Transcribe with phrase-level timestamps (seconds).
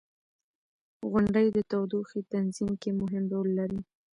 [1.09, 3.81] •غونډۍ د تودوخې تنظیم کې مهم رول لري.